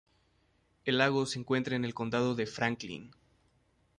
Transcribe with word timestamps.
El 0.83 0.97
lago 0.97 1.27
se 1.27 1.37
encuentra 1.37 1.75
en 1.75 1.85
el 1.85 1.93
Condado 1.93 2.33
de 2.33 2.47
Franklin. 2.47 3.11